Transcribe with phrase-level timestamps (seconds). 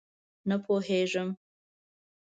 [0.47, 1.29] _نه پوهېږم!